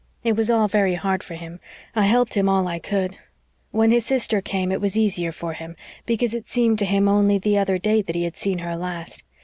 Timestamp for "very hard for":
0.67-1.35